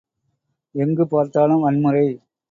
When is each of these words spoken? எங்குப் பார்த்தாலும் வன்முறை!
எங்குப் 0.75 1.09
பார்த்தாலும் 1.09 1.61
வன்முறை! 1.61 2.07